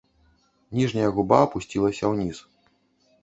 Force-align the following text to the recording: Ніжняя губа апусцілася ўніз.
Ніжняя 0.77 1.09
губа 1.17 1.37
апусцілася 1.47 2.05
ўніз. 2.13 2.37